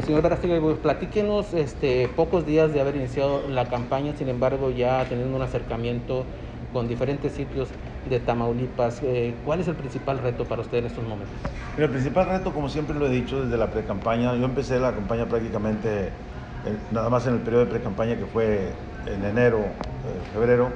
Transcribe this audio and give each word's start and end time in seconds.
Señor 0.00 0.22
Verástegui, 0.22 0.58
pues, 0.58 0.78
platíquenos 0.78 1.52
este, 1.52 2.08
pocos 2.16 2.46
días 2.46 2.72
de 2.72 2.80
haber 2.80 2.96
iniciado 2.96 3.42
la 3.48 3.66
campaña, 3.66 4.14
sin 4.16 4.28
embargo 4.30 4.70
ya 4.70 5.04
teniendo 5.04 5.36
un 5.36 5.42
acercamiento 5.42 6.24
con 6.72 6.88
diferentes 6.88 7.32
sitios 7.32 7.68
de 8.08 8.18
Tamaulipas. 8.18 9.02
Eh, 9.02 9.34
¿Cuál 9.44 9.60
es 9.60 9.68
el 9.68 9.74
principal 9.74 10.18
reto 10.18 10.46
para 10.46 10.62
usted 10.62 10.78
en 10.78 10.86
estos 10.86 11.04
momentos? 11.04 11.34
El 11.76 11.90
principal 11.90 12.26
reto, 12.26 12.52
como 12.54 12.70
siempre 12.70 12.98
lo 12.98 13.06
he 13.06 13.10
dicho 13.10 13.44
desde 13.44 13.58
la 13.58 13.66
pre-campaña, 13.66 14.34
yo 14.34 14.46
empecé 14.46 14.80
la 14.80 14.92
campaña 14.92 15.26
prácticamente 15.26 16.10
nada 16.90 17.10
más 17.10 17.26
en 17.26 17.34
el 17.34 17.40
periodo 17.40 17.66
de 17.66 17.70
pre-campaña 17.72 18.16
que 18.16 18.24
fue 18.24 18.72
en 19.06 19.24
enero, 19.24 19.58
eh, 19.58 20.32
febrero. 20.32 20.70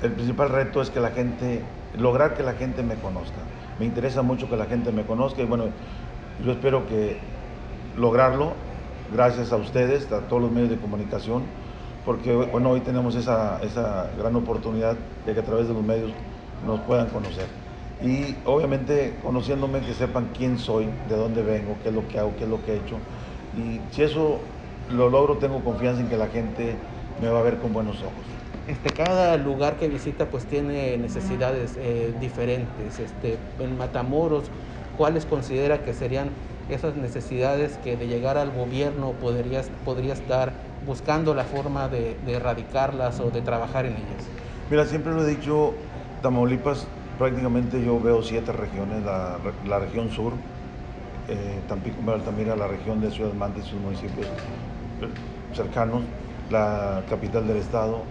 El 0.00 0.12
principal 0.12 0.50
reto 0.50 0.80
es 0.80 0.90
que 0.90 1.00
la 1.00 1.10
gente, 1.10 1.60
lograr 1.98 2.34
que 2.34 2.44
la 2.44 2.52
gente 2.52 2.84
me 2.84 2.94
conozca. 2.94 3.38
Me 3.80 3.84
interesa 3.86 4.22
mucho 4.22 4.48
que 4.48 4.56
la 4.56 4.66
gente 4.66 4.92
me 4.92 5.02
conozca 5.02 5.42
y 5.42 5.44
bueno, 5.44 5.64
yo 6.44 6.52
espero 6.52 6.86
que 6.86 7.18
lograrlo 7.96 8.52
gracias 9.12 9.52
a 9.52 9.56
ustedes, 9.56 10.10
a 10.12 10.20
todos 10.20 10.42
los 10.42 10.52
medios 10.52 10.70
de 10.70 10.76
comunicación, 10.76 11.42
porque 12.04 12.34
bueno, 12.34 12.70
hoy 12.70 12.80
tenemos 12.80 13.14
esa, 13.14 13.60
esa 13.62 14.10
gran 14.18 14.34
oportunidad 14.36 14.96
de 15.24 15.34
que 15.34 15.40
a 15.40 15.44
través 15.44 15.68
de 15.68 15.74
los 15.74 15.82
medios 15.82 16.12
nos 16.66 16.80
puedan 16.80 17.08
conocer. 17.08 17.46
Y 18.02 18.36
obviamente 18.44 19.14
conociéndome 19.22 19.80
que 19.80 19.94
sepan 19.94 20.30
quién 20.36 20.58
soy, 20.58 20.88
de 21.08 21.16
dónde 21.16 21.42
vengo, 21.42 21.76
qué 21.82 21.88
es 21.90 21.94
lo 21.94 22.06
que 22.08 22.18
hago, 22.18 22.32
qué 22.36 22.44
es 22.44 22.50
lo 22.50 22.62
que 22.64 22.72
he 22.72 22.76
hecho. 22.76 22.96
Y 23.56 23.80
si 23.94 24.02
eso 24.02 24.40
lo 24.90 25.08
logro, 25.08 25.36
tengo 25.38 25.60
confianza 25.60 26.00
en 26.00 26.08
que 26.08 26.16
la 26.16 26.26
gente 26.26 26.76
me 27.22 27.28
va 27.28 27.40
a 27.40 27.42
ver 27.42 27.58
con 27.58 27.72
buenos 27.72 27.96
ojos. 28.00 28.24
Este, 28.66 28.90
cada 28.90 29.36
lugar 29.36 29.76
que 29.76 29.88
visita 29.88 30.26
pues 30.26 30.44
tiene 30.46 30.96
necesidades 30.96 31.76
eh, 31.78 32.14
diferentes. 32.20 32.98
Este, 32.98 33.38
en 33.60 33.78
Matamoros, 33.78 34.44
¿cuáles 34.96 35.26
considera 35.26 35.82
que 35.82 35.92
serían 35.94 36.30
esas 36.68 36.96
necesidades 36.96 37.78
que 37.78 37.96
de 37.96 38.06
llegar 38.06 38.38
al 38.38 38.50
gobierno 38.50 39.12
podría, 39.12 39.62
podría 39.84 40.12
estar 40.12 40.52
buscando 40.86 41.34
la 41.34 41.44
forma 41.44 41.88
de, 41.88 42.16
erradicarlas 42.26 43.20
o 43.20 43.30
de 43.30 43.42
trabajar 43.42 43.86
en 43.86 43.92
ellas? 43.92 44.28
Mira, 44.70 44.84
siempre 44.86 45.12
lo 45.12 45.26
he 45.26 45.30
dicho, 45.30 45.74
Tamaulipas 46.22 46.86
prácticamente 47.18 47.82
yo 47.84 48.00
veo 48.00 48.22
siete 48.22 48.52
regiones, 48.52 49.04
la, 49.04 49.78
región 49.78 50.10
sur, 50.10 50.32
eh, 51.28 51.60
Tampico, 51.68 51.98
Altamira, 52.10 52.56
la 52.56 52.66
región 52.66 53.00
de 53.00 53.10
Ciudad 53.10 53.32
Mante 53.34 53.60
y 53.60 53.62
sus 53.62 53.80
municipios 53.80 54.26
cercanos, 55.54 56.02
la 56.50 57.02
capital 57.08 57.46
del 57.46 57.58
estado, 57.58 58.02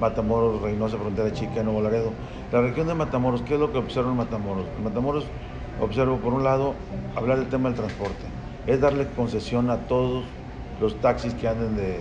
Matamoros, 0.00 0.62
Reynosa, 0.62 0.96
Frontera 0.96 1.32
Chica, 1.32 1.62
Nuevo 1.62 1.82
Laredo. 1.82 2.12
La 2.52 2.60
región 2.60 2.86
de 2.86 2.94
Matamoros, 2.94 3.42
¿qué 3.42 3.54
es 3.54 3.60
lo 3.60 3.72
que 3.72 3.78
observo 3.78 4.10
en 4.10 4.16
Matamoros? 4.16 4.66
Matamoros 4.82 5.24
observo, 5.80 6.16
por 6.16 6.32
un 6.32 6.44
lado, 6.44 6.74
hablar 7.16 7.38
del 7.38 7.48
tema 7.48 7.68
del 7.68 7.78
transporte. 7.78 8.24
Es 8.66 8.80
darle 8.80 9.06
concesión 9.16 9.70
a 9.70 9.78
todos 9.86 10.24
los 10.80 11.00
taxis 11.00 11.34
que 11.34 11.48
anden 11.48 11.76
de, 11.76 11.96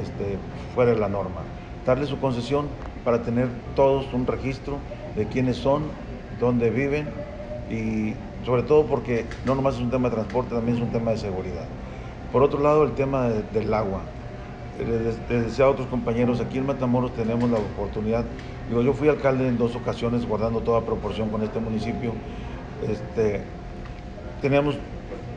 este, 0.00 0.38
fuera 0.74 0.92
de 0.92 0.98
la 0.98 1.08
norma. 1.08 1.42
Darle 1.84 2.06
su 2.06 2.18
concesión 2.18 2.66
para 3.04 3.22
tener 3.22 3.48
todos 3.74 4.12
un 4.12 4.26
registro 4.26 4.78
de 5.16 5.26
quiénes 5.26 5.56
son, 5.56 5.84
dónde 6.40 6.70
viven 6.70 7.08
y 7.70 8.14
sobre 8.44 8.62
todo 8.62 8.86
porque 8.86 9.26
no 9.44 9.54
nomás 9.54 9.74
es 9.74 9.80
un 9.80 9.90
tema 9.90 10.08
de 10.08 10.16
transporte, 10.16 10.54
también 10.54 10.76
es 10.76 10.82
un 10.82 10.90
tema 10.90 11.10
de 11.12 11.18
seguridad. 11.18 11.66
Por 12.32 12.42
otro 12.42 12.60
lado, 12.60 12.84
el 12.84 12.92
tema 12.92 13.28
del 13.28 13.72
agua. 13.72 14.02
Les, 14.78 15.28
decía 15.28 15.64
a 15.64 15.70
otros 15.70 15.88
compañeros, 15.88 16.40
aquí 16.40 16.58
en 16.58 16.66
Matamoros 16.66 17.12
tenemos 17.14 17.50
la 17.50 17.58
oportunidad, 17.58 18.24
digo, 18.68 18.80
yo 18.82 18.92
fui 18.92 19.08
alcalde 19.08 19.48
en 19.48 19.58
dos 19.58 19.74
ocasiones 19.74 20.24
guardando 20.26 20.60
toda 20.60 20.82
proporción 20.82 21.30
con 21.30 21.42
este 21.42 21.58
municipio. 21.58 22.12
Este, 22.82 23.40
tenemos 24.40 24.76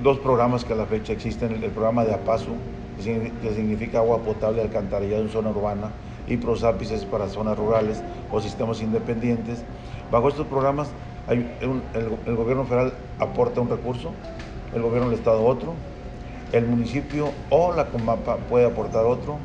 dos 0.03 0.19
programas 0.19 0.65
que 0.65 0.73
a 0.73 0.75
la 0.75 0.85
fecha 0.85 1.13
existen, 1.13 1.51
el, 1.51 1.71
programa 1.71 2.03
de 2.03 2.13
APASO, 2.13 2.55
que 2.97 3.53
significa 3.55 3.99
agua 3.99 4.19
potable 4.19 4.61
alcantarillado 4.61 5.23
en 5.23 5.29
zona 5.29 5.49
urbana, 5.49 5.91
y 6.27 6.37
prosápices 6.37 7.03
para 7.05 7.27
zonas 7.27 7.57
rurales 7.57 8.01
o 8.31 8.39
sistemas 8.39 8.81
independientes. 8.81 9.63
Bajo 10.11 10.29
estos 10.29 10.47
programas 10.47 10.89
el, 11.29 11.45
el, 12.25 12.35
gobierno 12.35 12.65
federal 12.65 12.93
aporta 13.19 13.61
un 13.61 13.69
recurso, 13.69 14.11
el 14.73 14.81
gobierno 14.81 15.09
del 15.09 15.19
estado 15.19 15.45
otro, 15.45 15.73
el 16.51 16.65
municipio 16.65 17.29
o 17.49 17.73
la 17.73 17.87
Comapa 17.87 18.37
puede 18.37 18.65
aportar 18.65 19.05
otro 19.05 19.37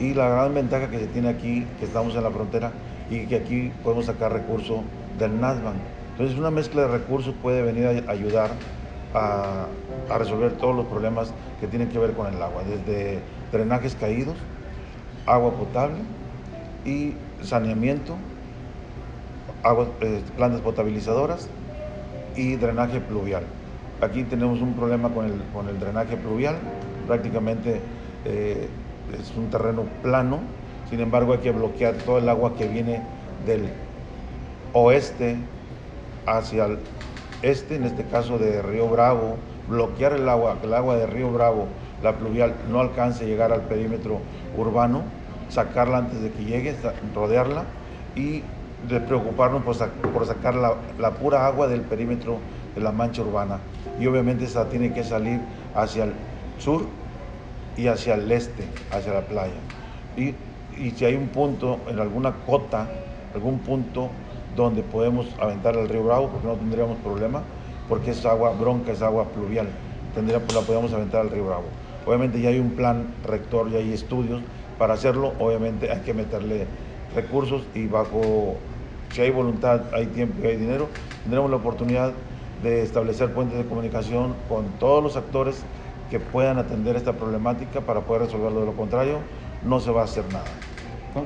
y 0.00 0.14
la 0.14 0.28
gran 0.28 0.54
ventaja 0.54 0.88
que 0.88 0.98
se 0.98 1.06
tiene 1.06 1.28
aquí, 1.28 1.66
que 1.78 1.84
estamos 1.84 2.14
en 2.14 2.22
la 2.22 2.30
frontera 2.30 2.72
y 3.10 3.26
que 3.26 3.36
aquí 3.36 3.72
podemos 3.82 4.06
sacar 4.06 4.32
recursos 4.32 4.80
del 5.18 5.40
NASBAN. 5.40 5.97
Entonces 6.18 6.36
una 6.36 6.50
mezcla 6.50 6.82
de 6.82 6.88
recursos 6.88 7.32
puede 7.40 7.62
venir 7.62 7.86
a 7.86 8.10
ayudar 8.10 8.50
a, 9.14 9.66
resolver 10.18 10.50
todos 10.54 10.74
los 10.74 10.86
problemas 10.86 11.32
que 11.60 11.68
tienen 11.68 11.90
que 11.90 11.98
ver 12.00 12.14
con 12.14 12.26
el 12.26 12.42
agua, 12.42 12.64
desde 12.64 13.20
drenajes 13.52 13.94
caídos, 13.94 14.34
agua 15.26 15.52
potable 15.52 15.98
y 16.84 17.12
saneamiento, 17.40 18.16
eh, 20.00 20.20
plantas 20.36 20.60
potabilizadoras 20.60 21.48
y 22.34 22.56
drenaje 22.56 22.98
pluvial. 22.98 23.44
Aquí 24.00 24.24
tenemos 24.24 24.60
un 24.60 24.74
problema 24.74 25.10
con 25.10 25.26
el, 25.68 25.78
drenaje 25.78 26.16
pluvial, 26.16 26.56
prácticamente 27.06 27.80
eh, 28.24 28.68
es 29.20 29.36
un 29.36 29.50
terreno 29.50 29.84
plano, 30.02 30.40
sin 30.90 30.98
embargo 30.98 31.34
hay 31.34 31.38
que 31.38 31.52
bloquear 31.52 31.94
todo 31.94 32.18
el 32.18 32.28
agua 32.28 32.56
que 32.56 32.66
viene 32.66 33.02
del 33.46 33.68
oeste 34.72 35.36
hacia 36.36 36.66
el 36.66 36.78
este, 37.42 37.76
en 37.76 37.84
este 37.84 38.04
caso 38.04 38.38
de 38.38 38.62
Río 38.62 38.88
Bravo, 38.88 39.36
bloquear 39.68 40.14
el 40.14 40.28
agua, 40.28 40.56
que 40.60 40.66
el 40.66 40.74
agua 40.74 40.96
de 40.96 41.06
Río 41.06 41.30
Bravo, 41.30 41.68
la 42.02 42.16
pluvial, 42.16 42.54
no 42.68 42.80
alcance 42.80 43.24
a 43.24 43.26
llegar 43.28 43.52
al 43.52 43.62
perímetro 43.62 44.20
urbano, 44.56 45.02
sacarla 45.48 45.98
antes 45.98 46.20
de 46.20 46.30
que 46.32 46.44
llegue, 46.44 46.74
rodearla 47.14 47.64
y 48.16 48.42
de 48.88 49.00
preocuparnos 49.00 49.62
por, 49.62 49.76
sacar 50.26 50.54
la, 50.54 51.10
pura 51.12 51.46
agua 51.46 51.68
del 51.68 51.82
perímetro 51.82 52.38
de 52.74 52.80
la 52.80 52.90
mancha 52.90 53.22
urbana. 53.22 53.58
Y 54.00 54.06
obviamente 54.06 54.44
esa 54.44 54.68
tiene 54.68 54.92
que 54.92 55.04
salir 55.04 55.40
hacia 55.74 56.04
el 56.04 56.12
sur 56.58 56.86
y 57.76 57.86
hacia 57.86 58.14
el 58.14 58.30
este, 58.32 58.64
hacia 58.90 59.14
la 59.14 59.20
playa. 59.22 59.54
Y, 60.16 60.34
y 60.76 60.90
si 60.90 61.04
hay 61.04 61.14
un 61.14 61.28
punto, 61.28 61.78
en 61.88 62.00
alguna 62.00 62.32
cota, 62.46 62.88
algún 63.34 63.60
punto 63.60 64.10
donde 64.64 64.82
podemos 64.82 65.26
aventar 65.40 65.76
al 65.76 65.88
río 65.88 66.04
Bravo, 66.04 66.28
porque 66.28 66.46
no 66.46 66.54
tendríamos 66.54 66.98
problema, 66.98 67.42
porque 67.88 68.10
es 68.10 68.24
agua 68.26 68.52
bronca, 68.52 68.92
es 68.92 69.02
agua 69.02 69.24
pluvial, 69.24 69.68
tendría, 70.14 70.38
la 70.38 70.60
podemos 70.60 70.92
aventar 70.92 71.22
al 71.22 71.30
río 71.30 71.46
Bravo. 71.46 71.64
Obviamente 72.06 72.40
ya 72.40 72.50
hay 72.50 72.58
un 72.58 72.70
plan 72.70 73.14
rector, 73.24 73.70
ya 73.70 73.78
hay 73.78 73.92
estudios 73.92 74.40
para 74.78 74.94
hacerlo, 74.94 75.32
obviamente 75.38 75.90
hay 75.90 76.00
que 76.00 76.14
meterle 76.14 76.66
recursos 77.14 77.62
y 77.74 77.86
bajo, 77.86 78.56
si 79.12 79.20
hay 79.20 79.30
voluntad, 79.30 79.82
hay 79.92 80.06
tiempo 80.06 80.42
y 80.42 80.48
hay 80.48 80.56
dinero, 80.56 80.88
tendremos 81.22 81.50
la 81.50 81.56
oportunidad 81.56 82.12
de 82.62 82.82
establecer 82.82 83.32
puentes 83.32 83.58
de 83.58 83.64
comunicación 83.64 84.34
con 84.48 84.66
todos 84.80 85.02
los 85.02 85.16
actores 85.16 85.62
que 86.10 86.18
puedan 86.18 86.58
atender 86.58 86.96
esta 86.96 87.12
problemática 87.12 87.80
para 87.80 88.00
poder 88.00 88.22
resolverlo. 88.22 88.60
De 88.60 88.66
lo 88.66 88.72
contrario, 88.72 89.18
no 89.64 89.78
se 89.80 89.90
va 89.90 90.02
a 90.02 90.04
hacer 90.04 90.24
nada. 90.32 90.46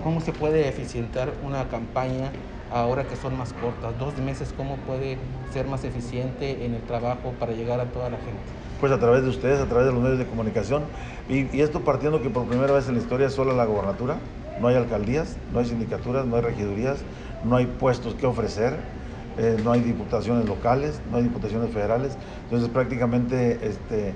¿Cómo 0.03 0.21
se 0.21 0.33
puede 0.33 0.69
eficientar 0.69 1.33
una 1.45 1.69
campaña 1.69 2.31
ahora 2.73 3.05
que 3.05 3.17
son 3.17 3.37
más 3.37 3.53
cortas? 3.53 3.99
Dos 3.99 4.17
meses, 4.19 4.53
¿cómo 4.57 4.77
puede 4.77 5.19
ser 5.53 5.67
más 5.67 5.85
eficiente 5.85 6.65
en 6.65 6.75
el 6.75 6.83
trabajo 6.83 7.33
para 7.39 7.53
llegar 7.53 7.81
a 7.81 7.85
toda 7.85 8.11
la 8.11 8.17
gente? 8.17 8.41
Pues 8.81 8.91
a 8.93 8.99
través 8.99 9.23
de 9.23 9.29
ustedes, 9.29 9.61
a 9.61 9.67
través 9.67 9.87
de 9.87 9.93
los 9.93 10.03
medios 10.03 10.19
de 10.19 10.27
comunicación. 10.27 10.83
Y, 11.29 11.61
esto 11.61 11.81
partiendo 11.81 12.23
que 12.23 12.31
por 12.31 12.47
primera 12.47 12.73
vez 12.73 12.89
en 12.89 12.95
la 12.95 13.01
historia 13.01 13.29
es 13.29 13.33
solo 13.33 13.55
la 13.55 13.65
gobernatura, 13.65 14.17
no 14.61 14.69
hay 14.69 14.77
alcaldías, 14.77 15.37
no 15.53 15.61
hay 15.61 15.67
sindicaturas, 15.67 16.27
no 16.27 16.37
hay 16.37 16.43
regidurías, 16.43 16.99
no 17.45 17.57
hay 17.57 17.67
puestos 17.67 18.15
que 18.15 18.27
ofrecer, 18.27 18.79
eh, 19.39 19.57
no 19.65 19.73
hay 19.73 19.81
diputaciones 19.81 20.49
locales, 20.49 21.01
no 21.11 21.19
hay 21.19 21.25
diputaciones 21.25 21.71
federales. 21.71 22.17
Entonces 22.45 22.69
prácticamente 22.69 23.59
este, 23.63 24.15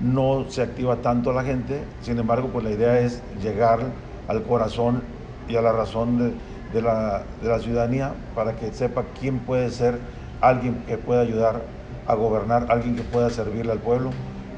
no 0.00 0.46
se 0.48 0.62
activa 0.62 0.96
tanto 0.96 1.32
la 1.32 1.44
gente, 1.44 1.82
sin 2.02 2.18
embargo 2.18 2.48
pues 2.48 2.64
la 2.64 2.70
idea 2.70 3.00
es 3.00 3.22
llegar 3.42 3.80
al 4.28 4.42
corazón 4.42 5.02
y 5.48 5.56
a 5.56 5.62
la 5.62 5.72
razón 5.72 6.18
de 6.18 6.32
de 6.72 6.82
la, 6.82 7.24
ciudadanía 7.60 8.12
para 8.34 8.56
que 8.56 8.72
sepa 8.72 9.04
quién 9.18 9.38
puede 9.38 9.70
ser 9.70 9.98
alguien 10.40 10.82
que 10.86 10.98
pueda 10.98 11.22
ayudar 11.22 11.62
a 12.06 12.14
gobernar, 12.14 12.66
alguien 12.68 12.96
que 12.96 13.02
pueda 13.02 13.30
servirle 13.30 13.72
al 13.72 13.78
pueblo. 13.78 14.10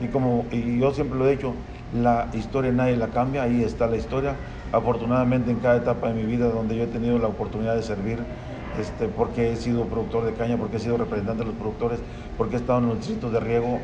Y 0.02 0.08
como 0.08 0.46
y 0.50 0.78
yo 0.78 0.92
siempre 0.92 1.18
lo 1.18 1.26
he 1.26 1.32
dicho, 1.32 1.54
la 1.94 2.28
historia 2.32 2.72
nadie 2.72 2.96
la 2.96 3.08
cambia, 3.08 3.42
ahí 3.42 3.62
está 3.62 3.86
la 3.86 3.96
historia. 3.96 4.34
Afortunadamente 4.72 5.50
en 5.50 5.58
cada 5.58 5.76
etapa 5.76 6.08
de 6.08 6.14
mi 6.14 6.24
vida 6.24 6.48
donde 6.48 6.76
yo 6.76 6.84
he 6.84 6.88
tenido 6.88 7.18
la 7.18 7.28
oportunidad 7.28 7.74
de 7.74 7.82
servir, 7.82 8.18
este, 8.78 9.08
porque 9.08 9.52
he 9.52 9.56
sido 9.56 9.84
productor 9.84 10.24
de 10.24 10.34
caña, 10.34 10.56
porque 10.56 10.76
he 10.76 10.80
sido 10.80 10.98
representante 10.98 11.40
de 11.40 11.50
los 11.50 11.58
productores, 11.58 12.00
porque 12.36 12.56
he 12.56 12.58
estado 12.58 12.80
en 12.80 12.88
los 12.88 12.98
distritos 12.98 13.32
de 13.32 13.40
riego 13.40 13.80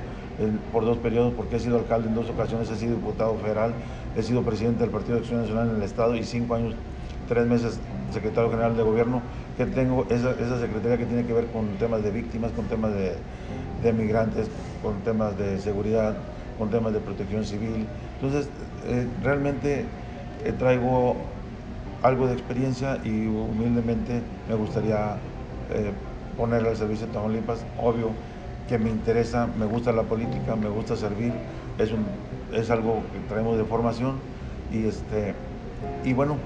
por 0.72 0.84
dos 0.84 0.98
periodos, 0.98 1.32
porque 1.34 1.56
he 1.56 1.60
sido 1.60 1.78
alcalde 1.78 2.08
en 2.08 2.14
dos 2.14 2.28
ocasiones, 2.28 2.70
he 2.70 2.76
sido 2.76 2.96
diputado 2.96 3.34
federal, 3.36 3.72
he 4.16 4.22
sido 4.22 4.42
presidente 4.42 4.80
del 4.80 4.90
Partido 4.90 5.14
de 5.14 5.20
Acción 5.20 5.40
Nacional 5.40 5.70
en 5.70 5.76
el 5.76 5.82
Estado 5.82 6.16
y 6.16 6.24
cinco 6.24 6.54
años, 6.54 6.74
tres 7.28 7.46
meses 7.46 7.78
secretario 8.12 8.50
general 8.50 8.76
de 8.76 8.82
gobierno, 8.82 9.22
que 9.56 9.66
tengo 9.66 10.06
esa, 10.10 10.30
esa 10.32 10.60
secretaría 10.60 10.98
que 10.98 11.06
tiene 11.06 11.24
que 11.24 11.32
ver 11.32 11.46
con 11.46 11.66
temas 11.78 12.02
de 12.02 12.10
víctimas, 12.10 12.52
con 12.52 12.66
temas 12.66 12.92
de, 12.94 13.14
de 13.82 13.92
migrantes, 13.92 14.48
con 14.82 15.00
temas 15.00 15.36
de 15.38 15.58
seguridad, 15.58 16.14
con 16.58 16.70
temas 16.70 16.92
de 16.92 17.00
protección 17.00 17.44
civil. 17.44 17.86
Entonces, 18.20 18.48
eh, 18.86 19.06
realmente 19.22 19.84
eh, 20.44 20.52
traigo 20.52 21.16
algo 22.02 22.26
de 22.26 22.34
experiencia 22.34 22.98
y 23.04 23.26
humildemente 23.26 24.20
me 24.48 24.54
gustaría 24.54 25.16
eh, 25.70 25.92
al 26.38 26.76
servicio 26.76 27.06
de 27.06 27.12
Tamaulipas. 27.12 27.64
Obvio 27.80 28.10
que 28.68 28.78
me 28.78 28.90
interesa, 28.90 29.48
me 29.58 29.66
gusta 29.66 29.92
la 29.92 30.02
política, 30.02 30.56
me 30.56 30.68
gusta 30.68 30.96
servir, 30.96 31.32
es, 31.78 31.92
un, 31.92 32.04
es 32.52 32.70
algo 32.70 33.02
que 33.12 33.28
traemos 33.28 33.56
de 33.58 33.64
formación 33.64 34.16
y, 34.72 34.86
este, 34.86 35.34
y 36.04 36.12
bueno, 36.12 36.36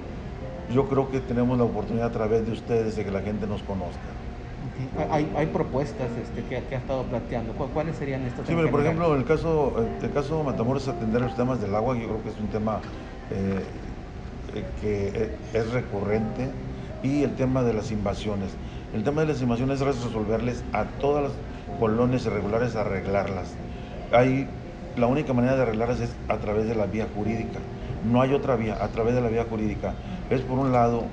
yo 0.72 0.88
creo 0.88 1.10
que 1.10 1.20
tenemos 1.20 1.58
la 1.58 1.64
oportunidad 1.64 2.08
a 2.08 2.12
través 2.12 2.46
de 2.46 2.52
ustedes 2.52 2.96
de 2.96 3.04
que 3.04 3.10
la 3.10 3.22
gente 3.22 3.46
nos 3.46 3.62
conozca. 3.62 3.98
Hay, 5.10 5.30
hay, 5.36 5.46
propuestas 5.46 6.08
este, 6.22 6.44
que, 6.44 6.74
ha 6.74 6.78
estado 6.78 7.02
planteando. 7.04 7.52
¿Cuáles 7.52 7.96
serían 7.96 8.22
estas? 8.22 8.46
Sí, 8.46 8.54
pero 8.54 8.70
por 8.70 8.80
ejemplo, 8.80 9.14
el 9.16 9.24
caso, 9.24 9.74
el 10.00 10.10
caso 10.12 10.38
de 10.38 10.44
Matamoros 10.44 10.86
atender 10.86 11.20
los 11.20 11.34
temas 11.34 11.60
del 11.60 11.74
agua, 11.74 11.96
yo 11.96 12.04
creo 12.04 12.22
que 12.22 12.28
es 12.28 12.38
un 12.38 12.46
tema 12.48 12.80
eh, 13.30 13.64
eh, 14.54 14.64
que 14.80 15.08
eh, 15.08 15.36
es 15.52 15.72
recurrente 15.72 16.48
y 17.02 17.22
el 17.22 17.34
tema 17.34 17.62
de 17.62 17.74
las 17.74 17.90
invasiones. 17.90 18.50
El 18.94 19.02
tema 19.04 19.22
de 19.22 19.28
las 19.28 19.42
invasiones 19.42 19.80
es 19.80 19.86
resolverles 19.86 20.62
a 20.72 20.84
todas 20.84 21.24
las 21.24 21.32
colonias 21.80 22.24
irregulares, 22.26 22.76
arreglarlas. 22.76 23.54
Hay, 24.12 24.46
la 24.96 25.06
única 25.06 25.32
manera 25.32 25.56
de 25.56 25.62
arreglarlas 25.62 26.00
es 26.00 26.14
a 26.28 26.36
través 26.38 26.68
de 26.68 26.74
la 26.74 26.86
vía 26.86 27.06
jurídica. 27.14 27.58
No 28.04 28.20
hay 28.20 28.34
otra 28.34 28.56
vía, 28.56 28.76
a 28.82 28.88
través 28.88 29.14
de 29.14 29.20
la 29.20 29.28
vía 29.28 29.44
jurídica. 29.48 29.94
Es 30.30 30.40
por 30.42 30.58
un 30.58 30.72
lado 30.72 31.04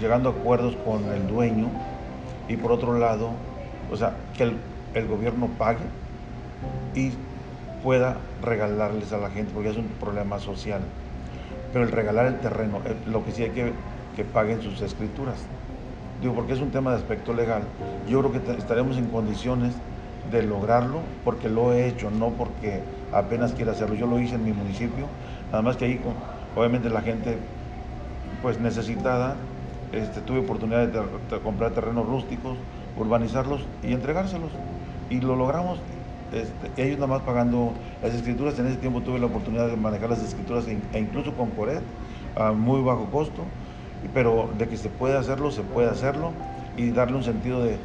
llegando 0.00 0.30
a 0.30 0.32
acuerdos 0.32 0.76
con 0.84 1.04
el 1.12 1.26
dueño 1.26 1.68
y 2.48 2.56
por 2.56 2.72
otro 2.72 2.98
lado, 2.98 3.30
o 3.90 3.96
sea, 3.96 4.14
que 4.36 4.44
el, 4.44 4.56
el 4.94 5.06
gobierno 5.06 5.48
pague 5.58 5.84
y 6.94 7.12
pueda 7.82 8.16
regalarles 8.42 9.12
a 9.12 9.18
la 9.18 9.30
gente, 9.30 9.52
porque 9.54 9.70
es 9.70 9.76
un 9.76 9.88
problema 10.00 10.38
social 10.38 10.80
pero 11.72 11.84
el 11.84 11.92
regalar 11.92 12.26
el 12.26 12.38
terreno, 12.40 12.78
eh, 12.84 12.94
lo 13.06 13.24
que 13.24 13.32
sí 13.32 13.42
hay 13.42 13.50
que 13.50 13.72
que 14.16 14.24
paguen 14.24 14.60
sus 14.60 14.82
escrituras. 14.82 15.36
Digo, 16.20 16.34
porque 16.34 16.52
es 16.52 16.60
un 16.60 16.72
tema 16.72 16.90
de 16.90 16.96
aspecto 16.96 17.32
legal. 17.32 17.62
Yo 18.08 18.18
creo 18.18 18.32
que 18.32 18.52
estaremos 18.58 18.96
en 18.96 19.06
condiciones 19.06 19.74
de 20.32 20.42
lograrlo, 20.42 21.02
porque 21.24 21.48
lo 21.48 21.72
he 21.72 21.86
hecho, 21.86 22.10
no 22.10 22.30
porque 22.30 22.80
apenas 23.12 23.52
quiera 23.52 23.70
hacerlo. 23.70 23.94
Yo 23.94 24.08
lo 24.08 24.18
hice 24.18 24.34
en 24.34 24.44
mi 24.44 24.52
municipio, 24.52 25.06
nada 25.50 25.62
más 25.62 25.76
que 25.76 25.84
ahí, 25.86 26.00
obviamente, 26.56 26.90
la 26.90 27.02
gente 27.02 27.38
pues 28.42 28.60
necesitada, 28.60 29.36
este, 29.92 30.20
tuve 30.20 30.40
oportunidad 30.40 30.86
de, 30.86 31.00
de 31.00 31.42
comprar 31.42 31.72
terrenos 31.72 32.06
rústicos, 32.06 32.56
urbanizarlos 32.96 33.66
y 33.82 33.92
entregárselos. 33.92 34.50
Y 35.10 35.20
lo 35.20 35.36
logramos 35.36 35.80
este, 36.32 36.82
ellos 36.82 36.98
nada 36.98 37.06
más 37.06 37.22
pagando 37.22 37.72
las 38.02 38.14
escrituras. 38.14 38.58
En 38.58 38.66
ese 38.66 38.76
tiempo 38.76 39.00
tuve 39.00 39.18
la 39.18 39.26
oportunidad 39.26 39.68
de 39.68 39.76
manejar 39.76 40.10
las 40.10 40.22
escrituras 40.22 40.66
e, 40.68 40.78
e 40.92 40.98
incluso 40.98 41.32
con 41.34 41.50
Coret 41.50 41.82
a 42.36 42.52
muy 42.52 42.82
bajo 42.82 43.06
costo, 43.06 43.42
pero 44.14 44.50
de 44.58 44.68
que 44.68 44.76
se 44.76 44.88
puede 44.88 45.16
hacerlo, 45.16 45.50
se 45.50 45.62
puede 45.62 45.88
hacerlo 45.88 46.32
y 46.76 46.90
darle 46.90 47.16
un 47.16 47.24
sentido 47.24 47.62
de, 47.64 47.78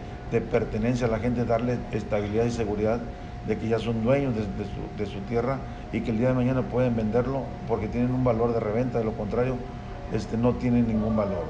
pertenencia 0.49 1.05
a 1.05 1.11
la 1.11 1.19
gente, 1.19 1.45
darle 1.45 1.77
estabilidad 1.91 2.45
y 2.45 2.49
seguridad 2.49 2.99
de 3.47 3.57
que 3.57 3.67
ya 3.67 3.79
son 3.79 4.03
dueños 4.03 4.33
de, 4.35 5.05
su, 5.05 5.19
tierra 5.27 5.59
y 5.91 6.01
que 6.01 6.11
el 6.11 6.17
día 6.17 6.29
de 6.29 6.33
mañana 6.33 6.61
pueden 6.61 6.95
venderlo 6.95 7.43
porque 7.67 7.87
tienen 7.87 8.11
un 8.11 8.23
valor 8.23 8.53
de 8.53 8.59
reventa, 8.59 8.99
de 8.99 9.03
lo 9.03 9.13
contrario 9.13 9.57
este, 10.13 10.37
no 10.37 10.53
tienen 10.53 10.87
ningún 10.87 11.15
valor. 11.15 11.43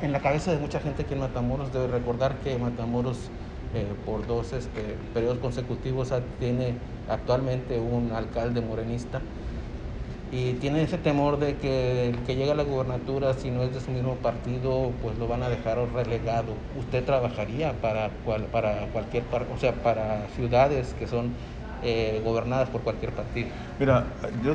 En, 0.00 0.12
la 0.12 0.20
cabeza 0.20 0.52
de 0.52 0.58
mucha 0.58 0.78
gente 0.78 1.04
que 1.04 1.14
en 1.14 1.20
Matamoros 1.20 1.72
debe 1.72 1.88
recordar 1.88 2.36
que 2.36 2.56
Matamoros 2.56 3.30
eh, 3.74 3.86
por 4.06 4.26
dos 4.26 4.52
este, 4.52 4.96
periodos 5.12 5.38
consecutivos 5.38 6.12
tiene 6.38 6.74
actualmente 7.08 7.80
un 7.80 8.12
alcalde 8.12 8.60
morenista 8.60 9.20
y 10.32 10.54
tiene 10.54 10.82
ese 10.82 10.96
temor 10.96 11.38
de 11.38 11.56
que 11.56 12.08
el 12.08 12.16
que 12.20 12.36
llega 12.36 12.52
a 12.52 12.56
la 12.56 12.62
gubernatura, 12.62 13.34
si 13.34 13.50
no 13.50 13.62
es 13.64 13.74
de 13.74 13.80
su 13.80 13.90
mismo 13.90 14.14
partido, 14.14 14.90
pues 15.02 15.18
lo 15.18 15.28
van 15.28 15.42
a 15.42 15.50
dejar 15.50 15.76
relegado. 15.92 16.54
¿Usted 16.78 17.04
trabajaría 17.04 17.74
para, 17.82 18.08
para 18.50 18.86
cualquier, 18.94 19.24
o 19.54 19.58
sea, 19.58 19.74
para 19.74 20.26
ciudades 20.34 20.94
que 20.98 21.06
son 21.06 21.32
eh, 21.82 22.22
gobernadas 22.24 22.70
por 22.70 22.80
cualquier 22.80 23.12
partido? 23.12 23.48
Mira, 23.78 24.06
yo 24.42 24.54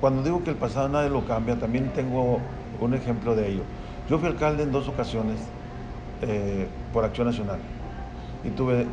cuando 0.00 0.24
digo 0.24 0.42
que 0.42 0.50
el 0.50 0.56
pasado 0.56 0.88
nadie 0.88 1.08
lo 1.08 1.24
cambia, 1.24 1.56
también 1.56 1.88
tengo 1.92 2.40
un 2.80 2.92
ejemplo 2.92 3.36
de 3.36 3.48
ello. 3.48 3.62
Yo 4.10 4.18
fui 4.18 4.28
alcalde 4.28 4.64
en 4.64 4.72
dos 4.72 4.88
ocasiones 4.88 5.38
eh, 6.22 6.66
por 6.92 7.04
Acción 7.04 7.28
Nacional 7.28 7.60
y 8.42 8.50
tuve, 8.50 8.86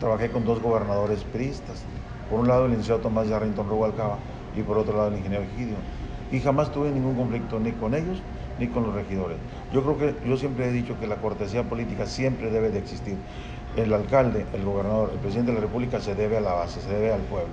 trabajé 0.00 0.28
con 0.28 0.44
dos 0.44 0.60
gobernadores 0.60 1.22
priistas. 1.22 1.84
Por 2.28 2.40
un 2.40 2.48
lado 2.48 2.64
el 2.64 2.72
licenciado 2.72 3.00
Tomás 3.00 3.28
Yarrington 3.28 3.68
Rubalcaba 3.68 4.18
y 4.58 4.62
por 4.62 4.78
otro 4.78 4.96
lado 4.96 5.08
el 5.08 5.18
ingeniero 5.18 5.44
Egidio. 5.44 5.76
Y 6.30 6.40
jamás 6.40 6.72
tuve 6.72 6.90
ningún 6.90 7.14
conflicto 7.14 7.58
ni 7.58 7.72
con 7.72 7.94
ellos 7.94 8.20
ni 8.58 8.66
con 8.68 8.82
los 8.82 8.94
regidores. 8.94 9.36
Yo 9.72 9.82
creo 9.82 9.98
que 9.98 10.28
yo 10.28 10.36
siempre 10.36 10.68
he 10.68 10.72
dicho 10.72 10.98
que 10.98 11.06
la 11.06 11.16
cortesía 11.16 11.62
política 11.62 12.06
siempre 12.06 12.50
debe 12.50 12.70
de 12.70 12.78
existir. 12.78 13.16
El 13.76 13.92
alcalde, 13.94 14.44
el 14.52 14.64
gobernador, 14.64 15.10
el 15.12 15.18
presidente 15.20 15.52
de 15.52 15.58
la 15.58 15.64
República 15.64 16.00
se 16.00 16.14
debe 16.14 16.38
a 16.38 16.40
la 16.40 16.52
base, 16.52 16.80
se 16.80 16.88
debe 16.88 17.12
al 17.12 17.20
pueblo. 17.22 17.52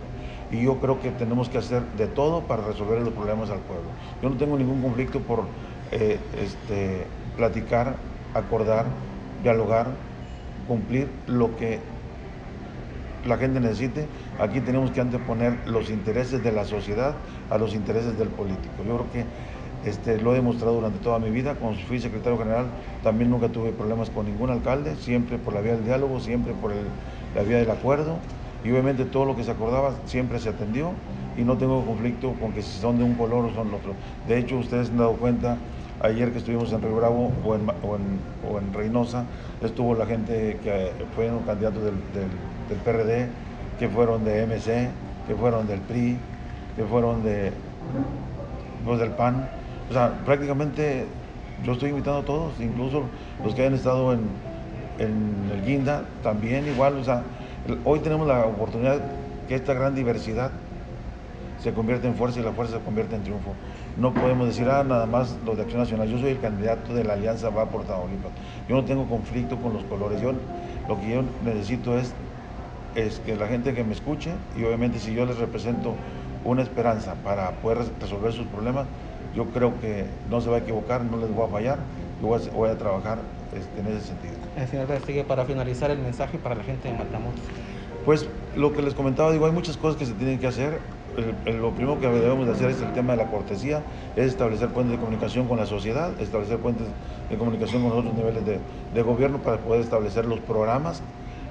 Y 0.51 0.63
yo 0.63 0.77
creo 0.79 0.99
que 0.99 1.11
tenemos 1.11 1.49
que 1.49 1.59
hacer 1.59 1.83
de 1.97 2.07
todo 2.07 2.41
para 2.41 2.63
resolver 2.65 3.01
los 3.01 3.13
problemas 3.13 3.49
al 3.49 3.59
pueblo. 3.59 3.89
Yo 4.21 4.29
no 4.29 4.37
tengo 4.37 4.57
ningún 4.57 4.81
conflicto 4.81 5.19
por 5.19 5.43
eh, 5.91 6.19
este, 6.41 7.05
platicar, 7.37 7.95
acordar, 8.33 8.85
dialogar 9.43 9.87
cumplir 10.67 11.09
lo 11.27 11.55
que 11.55 11.79
la 13.25 13.37
gente 13.37 13.59
necesite. 13.59 14.07
Aquí 14.39 14.61
tenemos 14.61 14.91
que 14.91 15.01
anteponer 15.01 15.57
los 15.67 15.89
intereses 15.89 16.43
de 16.43 16.51
la 16.51 16.65
sociedad 16.65 17.15
a 17.49 17.57
los 17.57 17.73
intereses 17.73 18.17
del 18.17 18.29
político. 18.29 18.73
Yo 18.85 18.97
creo 18.97 19.11
que 19.11 19.89
este, 19.89 20.19
lo 20.19 20.33
he 20.33 20.35
demostrado 20.35 20.75
durante 20.75 20.99
toda 20.99 21.19
mi 21.19 21.29
vida. 21.29 21.55
Cuando 21.55 21.79
fui 21.81 21.99
secretario 21.99 22.37
general 22.37 22.65
también 23.03 23.29
nunca 23.29 23.49
tuve 23.49 23.71
problemas 23.71 24.09
con 24.09 24.25
ningún 24.25 24.49
alcalde, 24.49 24.95
siempre 24.95 25.37
por 25.37 25.53
la 25.53 25.61
vía 25.61 25.73
del 25.73 25.85
diálogo, 25.85 26.19
siempre 26.19 26.53
por 26.53 26.71
la 27.35 27.43
vía 27.43 27.57
del 27.57 27.71
acuerdo. 27.71 28.17
Y 28.63 28.71
obviamente 28.71 29.05
todo 29.05 29.25
lo 29.25 29.35
que 29.35 29.43
se 29.43 29.51
acordaba 29.51 29.93
siempre 30.05 30.39
se 30.39 30.49
atendió 30.49 30.91
y 31.37 31.43
no 31.43 31.57
tengo 31.57 31.85
conflicto 31.85 32.33
con 32.39 32.53
que 32.53 32.61
si 32.61 32.79
son 32.79 32.97
de 32.97 33.03
un 33.03 33.13
color 33.15 33.45
o 33.45 33.53
son 33.53 33.69
de 33.69 33.75
otro. 33.75 33.93
De 34.27 34.39
hecho, 34.39 34.57
ustedes 34.57 34.89
han 34.89 34.97
dado 34.97 35.13
cuenta 35.13 35.57
Ayer 36.01 36.31
que 36.31 36.39
estuvimos 36.39 36.73
en 36.73 36.81
Río 36.81 36.97
Bravo 36.97 37.31
o 37.45 37.55
en, 38.59 38.73
Reynosa, 38.73 39.23
estuvo 39.61 39.95
la 39.95 40.05
gente 40.05 40.59
que 40.61 40.91
fueron 41.15 41.39
candidatos 41.43 41.83
del, 41.83 41.93
del, 42.13 42.27
PRD, 42.65 43.27
que 43.79 43.87
fueron 43.89 44.25
de 44.25 44.45
MC, 44.45 44.89
que 45.27 45.35
fueron 45.35 45.67
del 45.67 45.79
PRI, 45.81 46.17
que 46.75 46.83
fueron 46.83 47.23
de, 47.23 47.51
pues, 48.83 48.99
del 48.99 49.11
PAN. 49.11 49.47
O 49.89 49.93
sea, 49.93 50.13
prácticamente 50.25 51.05
yo 51.63 51.73
estoy 51.73 51.89
invitando 51.91 52.19
a 52.19 52.25
todos, 52.25 52.53
incluso 52.59 53.03
los 53.43 53.53
que 53.53 53.61
hayan 53.61 53.75
estado 53.75 54.13
en, 54.13 54.21
en 54.99 55.51
el 55.53 55.65
Guinda, 55.65 56.03
también 56.23 56.67
igual. 56.67 56.95
O 56.97 57.03
sea, 57.03 57.23
hoy 57.83 57.99
tenemos 57.99 58.27
la 58.27 58.45
oportunidad 58.45 58.99
que 59.47 59.55
esta 59.55 59.73
gran 59.73 59.95
diversidad 59.95 60.51
se 61.59 61.73
convierte 61.73 62.07
en 62.07 62.15
fuerza 62.15 62.39
y 62.39 62.43
la 62.43 62.51
fuerza 62.51 62.77
se 62.77 62.83
convierte 62.83 63.15
en 63.15 63.23
triunfo. 63.23 63.53
No 63.97 64.13
podemos 64.13 64.47
decir, 64.47 64.67
ah, 64.69 64.83
nada 64.83 65.05
más 65.05 65.35
los 65.45 65.55
de 65.55 65.63
Acción 65.63 65.81
Nacional, 65.81 66.09
yo 66.09 66.19
soy 66.19 66.31
el 66.31 66.39
candidato 66.39 66.93
de 66.93 67.03
la 67.03 67.13
Alianza 67.13 67.49
Va 67.49 67.65
por 67.65 67.85
Tamaulipas. 67.85 68.31
Yo 68.67 68.75
no 68.75 68.83
tengo 68.83 69.05
conflicto 69.05 69.57
con 69.57 69.73
los 69.73 69.83
colores, 69.85 70.21
yo 70.21 70.33
lo 70.87 70.99
que 70.99 71.09
yo 71.09 71.23
necesito 71.43 71.97
es, 71.97 72.13
es 72.95 73.19
que 73.19 73.35
la 73.35 73.47
gente 73.47 73.73
que 73.73 73.83
me 73.83 73.93
escuche 73.93 74.31
y 74.57 74.63
obviamente 74.63 74.99
si 74.99 75.13
yo 75.13 75.25
les 75.25 75.37
represento 75.37 75.95
una 76.43 76.61
esperanza 76.61 77.15
para 77.23 77.51
poder 77.51 77.79
resolver 77.99 78.33
sus 78.33 78.47
problemas, 78.47 78.85
yo 79.35 79.45
creo 79.45 79.79
que 79.81 80.05
no 80.29 80.41
se 80.41 80.49
va 80.49 80.57
a 80.57 80.59
equivocar, 80.59 81.03
no 81.03 81.17
les 81.17 81.33
voy 81.33 81.45
a 81.45 81.49
fallar, 81.49 81.79
yo 82.21 82.27
voy 82.53 82.69
a, 82.69 82.77
trabajar 82.77 83.19
este, 83.53 83.79
en 83.81 83.87
ese 83.87 84.07
sentido. 84.07 84.33
El 84.57 84.67
señor 84.67 84.87
sigue 85.05 85.23
para 85.23 85.45
finalizar 85.45 85.91
el 85.91 85.99
mensaje 85.99 86.37
para 86.37 86.55
la 86.55 86.63
gente 86.63 86.87
de 86.87 86.97
Matamoros. 86.97 87.39
Pues 88.05 88.27
lo 88.55 88.71
que 88.71 88.81
les 88.81 88.93
comentaba, 88.93 89.31
digo, 89.31 89.45
hay 89.45 89.51
muchas 89.51 89.77
cosas 89.77 89.97
que 89.97 90.05
se 90.05 90.13
tienen 90.13 90.39
que 90.39 90.47
hacer 90.47 90.79
lo 91.45 91.71
primero 91.71 91.99
que 91.99 92.07
debemos 92.07 92.45
de 92.45 92.53
hacer 92.53 92.69
es 92.69 92.81
el 92.81 92.91
tema 92.93 93.15
de 93.15 93.23
la 93.23 93.31
cortesía, 93.31 93.81
es 94.15 94.27
establecer 94.27 94.69
puentes 94.69 94.93
de 94.93 94.97
comunicación 94.97 95.47
con 95.47 95.57
la 95.57 95.65
sociedad, 95.65 96.11
establecer 96.19 96.57
puentes 96.57 96.87
de 97.29 97.37
comunicación 97.37 97.87
con 97.87 97.97
otros 97.97 98.13
niveles 98.13 98.43
de, 98.45 99.01
gobierno 99.01 99.37
para 99.39 99.57
poder 99.57 99.81
establecer 99.81 100.25
los 100.25 100.39
programas, 100.39 101.01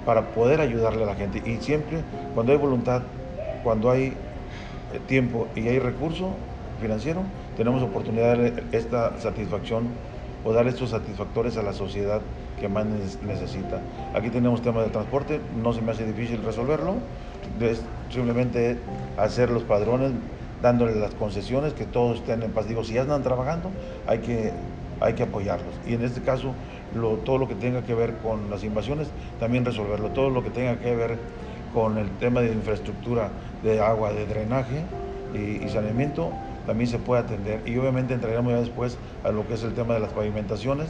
para 0.04 0.28
poder 0.28 0.60
ayudarle 0.60 1.04
a 1.04 1.06
la 1.06 1.14
gente. 1.14 1.42
Y 1.44 1.56
siempre, 1.62 2.02
cuando 2.34 2.52
hay 2.52 2.58
voluntad, 2.58 3.02
cuando 3.62 3.90
hay 3.90 4.06
eh, 4.06 4.14
tiempo 5.06 5.48
y 5.54 5.68
hay 5.68 5.78
recurso 5.78 6.30
financiero, 6.80 7.22
tenemos 7.56 7.82
oportunidad 7.82 8.36
de 8.36 8.50
darle 8.50 8.64
esta 8.72 9.18
satisfacción 9.20 9.88
o 10.44 10.52
dar 10.52 10.66
estos 10.66 10.90
satisfactores 10.90 11.56
a 11.56 11.62
la 11.62 11.72
sociedad 11.72 12.20
que 12.60 12.68
más 12.68 12.86
necesita. 13.26 13.80
Aquí 14.14 14.30
tenemos 14.30 14.62
temas 14.62 14.84
de 14.84 14.90
transporte, 14.90 15.40
no 15.62 15.72
se 15.72 15.80
me 15.80 15.92
hace 15.92 16.06
difícil 16.06 16.42
resolverlo, 16.44 16.96
es 17.60 17.82
simplemente 18.10 18.78
hacer 19.16 19.50
los 19.50 19.62
padrones, 19.62 20.12
dándoles 20.62 20.96
las 20.96 21.14
concesiones, 21.14 21.72
que 21.72 21.84
todos 21.84 22.18
estén 22.18 22.42
en 22.42 22.52
paz. 22.52 22.68
Digo, 22.68 22.84
si 22.84 22.94
ya 22.94 23.02
están 23.02 23.22
trabajando, 23.22 23.70
hay 24.06 24.18
que, 24.18 24.52
hay 25.00 25.14
que 25.14 25.24
apoyarlos. 25.24 25.74
Y 25.86 25.94
en 25.94 26.02
este 26.02 26.20
caso, 26.20 26.54
todo 27.24 27.38
lo 27.38 27.48
que 27.48 27.54
tenga 27.54 27.82
que 27.82 27.94
ver 27.94 28.14
con 28.18 28.50
las 28.50 28.64
invasiones, 28.64 29.08
también 29.40 29.64
resolverlo. 29.64 30.10
Todo 30.10 30.30
lo 30.30 30.42
que 30.42 30.50
tenga 30.50 30.78
que 30.78 30.94
ver 30.94 31.18
con 31.72 31.98
el 31.98 32.08
tema 32.18 32.40
de 32.40 32.52
infraestructura 32.52 33.30
de 33.62 33.80
agua, 33.80 34.12
de 34.12 34.26
drenaje 34.26 34.84
y, 35.34 35.68
saneamiento, 35.68 36.32
también 36.66 36.88
se 36.88 36.98
puede 36.98 37.22
atender. 37.22 37.60
Y 37.66 37.76
obviamente 37.76 38.14
entraremos 38.14 38.52
ya 38.52 38.60
después 38.60 38.96
a 39.24 39.30
lo 39.30 39.46
que 39.46 39.54
es 39.54 39.62
el 39.64 39.74
tema 39.74 39.94
de 39.94 40.00
las 40.00 40.12
pavimentaciones. 40.12 40.88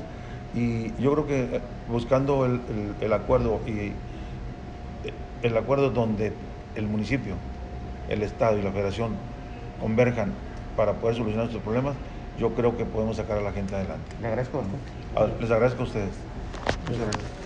Y 0.54 0.92
yo 1.02 1.12
creo 1.12 1.26
que 1.26 1.56
eh, 1.56 1.60
buscando 1.88 2.44
el 2.44 3.12
acuerdo 3.12 3.60
y 3.66 3.70
eh, 3.72 3.92
el 5.42 5.56
acuerdo 5.56 5.90
donde 5.90 6.32
el 6.76 6.86
municipio, 6.86 7.34
el 8.08 8.22
Estado 8.22 8.58
y 8.58 8.62
la 8.62 8.70
Federación 8.70 9.16
converjan 9.80 10.32
para 10.76 10.94
poder 10.94 11.16
solucionar 11.16 11.46
estos 11.46 11.62
problemas, 11.62 11.94
yo 12.38 12.50
creo 12.54 12.76
que 12.76 12.84
podemos 12.84 13.16
sacar 13.16 13.38
a 13.38 13.40
la 13.40 13.52
gente 13.52 13.74
adelante. 13.74 14.04
Le 14.20 14.28
agradezco. 14.28 14.62
Ah, 15.16 15.26
Les 15.40 15.50
agradezco 15.50 15.82
a 15.82 15.86
ustedes. 15.86 16.14
Muchas 16.88 17.02
gracias. 17.06 17.43